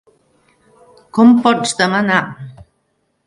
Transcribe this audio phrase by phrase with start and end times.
[1.17, 2.19] Com pots demanar??